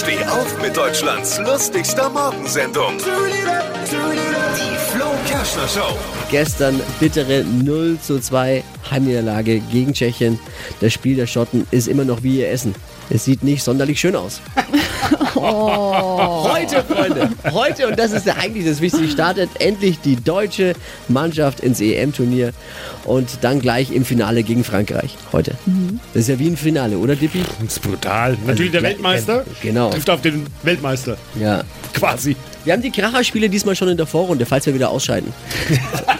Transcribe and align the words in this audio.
Steh 0.00 0.24
auf 0.24 0.62
mit 0.62 0.74
Deutschlands 0.74 1.38
lustigster 1.40 2.08
Morgensendung. 2.08 2.96
Die 2.96 4.76
Flo 4.90 5.04
Kerschner 5.28 5.68
Show. 5.68 5.94
Gestern 6.30 6.80
bittere 6.98 7.44
0 7.44 7.98
zu 8.00 8.18
2 8.18 8.64
Heimniederlage 8.90 9.60
gegen 9.60 9.92
Tschechien. 9.92 10.38
Das 10.80 10.94
Spiel 10.94 11.16
der 11.16 11.26
Schotten 11.26 11.66
ist 11.70 11.86
immer 11.86 12.06
noch 12.06 12.22
wie 12.22 12.38
ihr 12.38 12.48
Essen. 12.48 12.74
Es 13.10 13.26
sieht 13.26 13.44
nicht 13.44 13.62
sonderlich 13.62 14.00
schön 14.00 14.16
aus. 14.16 14.40
Heute, 15.34 16.82
Freunde, 16.84 17.30
heute, 17.52 17.88
und 17.88 17.98
das 17.98 18.12
ist 18.12 18.26
ja 18.26 18.34
eigentlich 18.36 18.66
das 18.66 18.80
Wichtigste, 18.80 19.08
startet 19.10 19.50
endlich 19.58 20.00
die 20.00 20.16
deutsche 20.16 20.74
Mannschaft 21.08 21.60
ins 21.60 21.80
EM-Turnier 21.80 22.52
und 23.04 23.38
dann 23.42 23.60
gleich 23.60 23.90
im 23.92 24.04
Finale 24.04 24.42
gegen 24.42 24.64
Frankreich. 24.64 25.16
Heute. 25.32 25.54
Das 26.12 26.22
ist 26.22 26.28
ja 26.28 26.38
wie 26.38 26.48
ein 26.48 26.56
Finale, 26.56 26.98
oder 26.98 27.16
Dippi? 27.16 27.42
Das 27.60 27.76
ist 27.76 27.82
brutal. 27.82 28.36
Natürlich 28.46 28.72
der 28.72 28.82
ja, 28.82 28.88
Weltmeister 28.88 29.44
genau. 29.62 29.90
trifft 29.90 30.10
auf 30.10 30.20
den 30.20 30.46
Weltmeister. 30.62 31.16
Ja. 31.38 31.62
Quasi. 31.94 32.36
Wir 32.64 32.74
haben 32.74 32.82
die 32.82 32.90
Kracherspiele 32.90 33.48
diesmal 33.48 33.74
schon 33.74 33.88
in 33.88 33.96
der 33.96 34.06
Vorrunde, 34.06 34.44
falls 34.44 34.66
wir 34.66 34.74
wieder 34.74 34.90
ausscheiden. 34.90 35.32